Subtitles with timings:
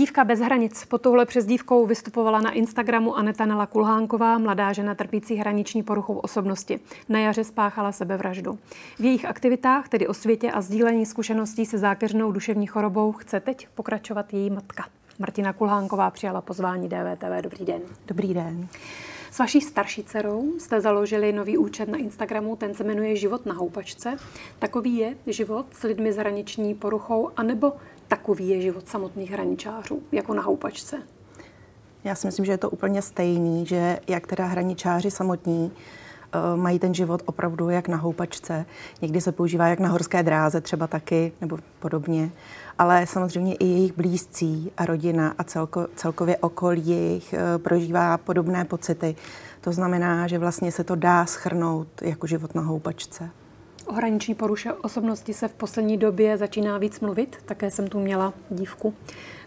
[0.00, 0.84] Dívka bez hranic.
[0.84, 6.80] Po touhle přezdívkou vystupovala na Instagramu Aneta Nela Kulhánková, mladá žena trpící hraniční poruchou osobnosti.
[7.08, 8.58] Na jaře spáchala sebevraždu.
[8.98, 13.68] V jejich aktivitách, tedy o světě a sdílení zkušeností se zákeřnou duševní chorobou, chce teď
[13.74, 14.84] pokračovat její matka.
[15.18, 17.42] Martina Kulhánková přijala pozvání DVTV.
[17.42, 17.82] Dobrý den.
[18.06, 18.68] Dobrý den.
[19.30, 23.54] S vaší starší dcerou jste založili nový účet na Instagramu, ten se jmenuje Život na
[23.54, 24.16] houpačce.
[24.58, 27.72] Takový je život s lidmi s hraniční poruchou, anebo
[28.10, 31.02] takový je život samotných hraničářů, jako na houpačce?
[32.04, 36.78] Já si myslím, že je to úplně stejný, že jak teda hraničáři samotní eh, mají
[36.78, 38.66] ten život opravdu jak na houpačce.
[39.02, 42.30] Někdy se používá jak na horské dráze třeba taky, nebo podobně.
[42.78, 48.64] Ale samozřejmě i jejich blízcí a rodina a celko, celkově okolí jejich eh, prožívá podobné
[48.64, 49.16] pocity.
[49.60, 53.30] To znamená, že vlastně se to dá schrnout jako život na houpačce.
[53.92, 57.36] Hraniční poruše osobnosti se v poslední době začíná víc mluvit.
[57.44, 58.94] Také jsem tu měla dívku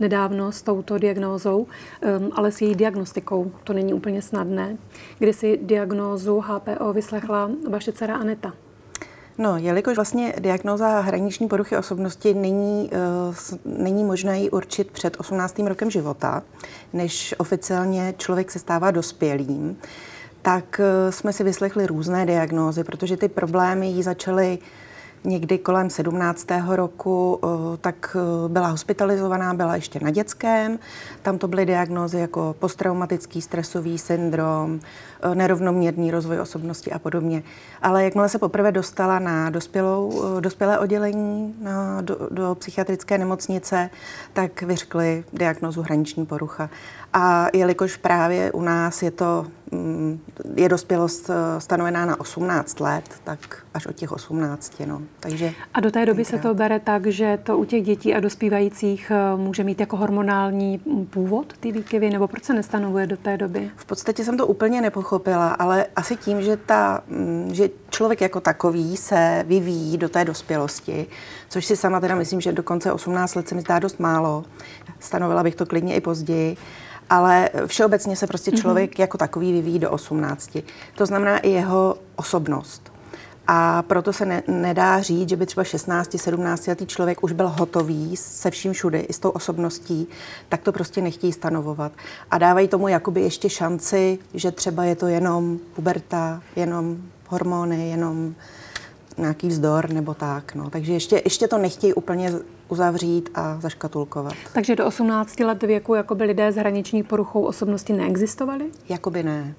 [0.00, 3.52] nedávno s touto diagnózou, um, ale s její diagnostikou.
[3.64, 4.76] To není úplně snadné.
[5.18, 8.52] Kdy si diagnózu HPO vyslechla vaše dcera Aneta?
[9.38, 12.90] No, jelikož vlastně diagnóza hraniční poruchy osobnosti není,
[13.28, 15.58] uh, není možné ji určit před 18.
[15.58, 16.42] rokem života,
[16.92, 19.76] než oficiálně člověk se stává dospělým,
[20.42, 24.58] tak eh, jsme si vyslechli různé diagnózy, protože ty problémy jí začaly
[25.24, 26.46] někdy kolem 17.
[26.68, 30.78] roku, eh, tak eh, byla hospitalizovaná, byla ještě na dětském.
[31.22, 34.80] Tam to byly diagnózy jako posttraumatický stresový syndrom,
[35.34, 37.42] nerovnoměrný rozvoj osobnosti a podobně.
[37.82, 43.90] Ale jakmile se poprvé dostala na dospělou, dospělé oddělení na, do, do psychiatrické nemocnice,
[44.32, 46.70] tak vyřkli diagnózu hraniční porucha.
[47.12, 49.46] A jelikož právě u nás je to
[50.54, 53.38] je dospělost stanovená na 18 let, tak
[53.74, 54.82] až od těch 18.
[54.86, 55.02] No.
[55.20, 56.42] Takže a do té doby tenkrát.
[56.42, 59.96] se to bere tak, že to u těch dětí a dospívajících eh, může mít jako
[59.96, 60.78] hormonální
[61.10, 63.70] původ ty výkyvy, nebo proč se nestanovuje do té doby?
[63.76, 68.40] V podstatě jsem to úplně nepochopila, ale asi tím, že, ta, mm, že člověk jako
[68.40, 71.06] takový se vyvíjí do té dospělosti,
[71.48, 74.44] což si sama teda myslím, že dokonce 18 let se mi zdá dost málo.
[75.00, 76.56] Stanovila bych to klidně i později
[77.10, 78.60] ale všeobecně se prostě mhm.
[78.60, 79.00] člověk mm-hmm.
[79.00, 80.58] jako takový vyvíjí do 18.
[80.94, 82.92] To znamená i jeho osobnost.
[83.50, 87.48] A proto se ne, nedá říct, že by třeba 16, 17 letý člověk už byl
[87.48, 90.08] hotový se vším všude, i s tou osobností,
[90.48, 91.92] tak to prostě nechtějí stanovovat.
[92.30, 96.96] A dávají tomu jakoby ještě šanci, že třeba je to jenom puberta, jenom
[97.28, 98.34] hormony, jenom
[99.18, 100.54] nějaký vzdor nebo tak.
[100.54, 100.70] No.
[100.70, 102.32] Takže ještě, ještě to nechtějí úplně
[102.68, 104.34] uzavřít a zaškatulkovat.
[104.52, 108.64] Takže do 18 let věku jako by lidé s hraniční poruchou osobnosti neexistovali?
[108.88, 109.54] Jakoby ne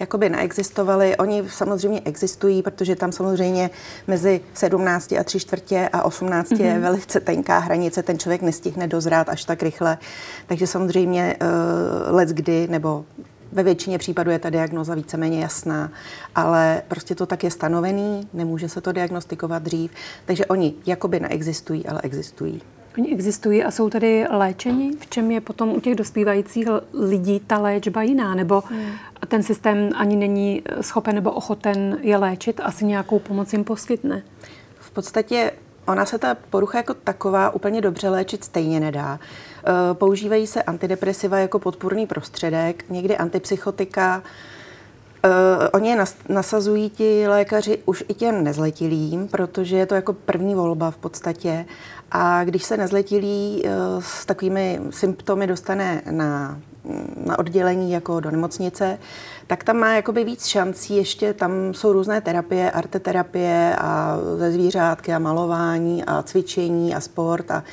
[0.00, 1.16] jakoby neexistovaly.
[1.16, 3.70] Oni samozřejmě existují, protože tam samozřejmě
[4.06, 6.64] mezi 17 a 3 čtvrtě a 18 mm-hmm.
[6.64, 6.82] je mhm.
[6.82, 9.98] velice tenká hranice, ten člověk nestihne dozrát až tak rychle.
[10.46, 13.04] Takže samozřejmě uh, let kdy, nebo
[13.52, 15.90] ve většině případů je ta diagnoza víceméně jasná,
[16.34, 19.90] ale prostě to tak je stanovený, nemůže se to diagnostikovat dřív,
[20.24, 22.62] takže oni jakoby neexistují, ale existují.
[22.98, 24.92] Oni existují a jsou tedy léčení?
[24.92, 28.34] V čem je potom u těch dospívajících lidí ta léčba jiná?
[28.34, 28.86] Nebo hmm.
[29.28, 32.60] ten systém ani není schopen nebo ochoten je léčit?
[32.64, 34.22] Asi nějakou pomoc jim poskytne?
[34.78, 35.52] V podstatě
[35.86, 39.18] ona se ta porucha jako taková úplně dobře léčit stejně nedá.
[39.20, 44.22] E, používají se antidepresiva jako podpůrný prostředek, někdy antipsychotika,
[45.24, 50.12] Uh, oni je nas, nasazují ti lékaři už i těm nezletilým, protože je to jako
[50.12, 51.64] první volba v podstatě.
[52.10, 53.70] A když se nezletilý uh,
[54.02, 56.58] s takovými symptomy dostane na,
[57.26, 58.98] na oddělení jako do nemocnice,
[59.46, 65.14] tak tam má jakoby víc šancí, ještě tam jsou různé terapie, arteterapie a ze zvířátky
[65.14, 67.64] a malování a cvičení a sport a,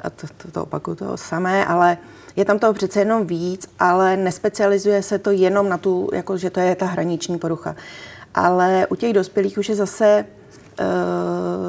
[0.00, 1.98] a to, to, to opakuju to samé, ale
[2.36, 6.50] je tam toho přece jenom víc, ale nespecializuje se to jenom na tu, jako že
[6.50, 7.76] to je ta hraniční porucha.
[8.34, 10.24] Ale u těch dospělých už je zase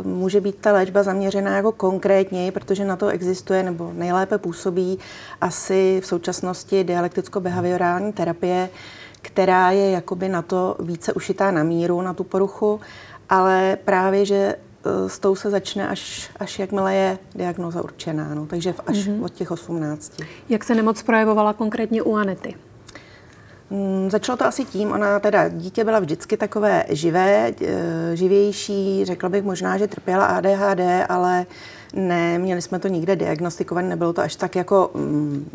[0.04, 5.00] může být ta léčba zaměřená jako konkrétně, protože na to existuje nebo nejlépe působí
[5.42, 8.70] asi v současnosti dialekticko-behaviorální terapie,
[9.22, 12.80] která je jakoby na to více ušitá na míru, na tu poruchu,
[13.30, 18.46] ale právě, že Eh, s tou se začne až, až jakmile je diagnoza určená, no,
[18.46, 19.24] takže až mm-hmm.
[19.24, 20.14] od těch 18.
[20.50, 22.56] Jak se nemoc projevovala konkrétně u Anety?
[23.72, 29.30] Hmm, začalo to asi tím, ona teda, dítě byla vždycky takové živé, eh, živější, řekla
[29.30, 31.46] bych možná, že trpěla ADHD, ale
[31.94, 35.50] ne, měli jsme to nikde diagnostikované, nebylo to až tak jako mm,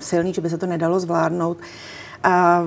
[0.00, 1.58] silný, že by se to nedalo zvládnout.
[2.24, 2.62] A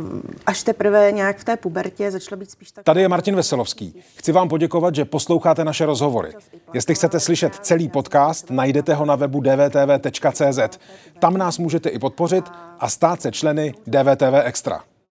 [0.45, 2.85] až teprve nějak v té pubertě začalo být spíš tak...
[2.85, 4.03] Tady je Martin Veselovský.
[4.15, 6.33] Chci vám poděkovat, že posloucháte naše rozhovory.
[6.73, 10.79] Jestli chcete slyšet celý podcast, najdete ho na webu dvtv.cz.
[11.19, 12.45] Tam nás můžete i podpořit
[12.79, 14.83] a stát se členy DVTV Extra.